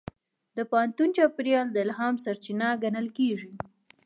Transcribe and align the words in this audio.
د 0.55 0.57
پوهنتون 0.69 1.09
چاپېریال 1.17 1.67
د 1.71 1.77
الهام 1.85 2.15
سرچینه 2.25 2.67
ګڼل 2.83 3.07
کېږي. 3.17 3.51